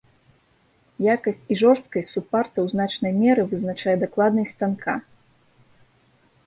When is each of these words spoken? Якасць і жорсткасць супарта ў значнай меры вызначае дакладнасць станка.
Якасць 1.15 1.47
і 1.55 1.57
жорсткасць 1.61 2.09
супарта 2.15 2.57
ў 2.65 2.73
значнай 2.73 3.11
меры 3.21 3.47
вызначае 3.53 3.95
дакладнасць 4.07 4.55
станка. 4.57 4.99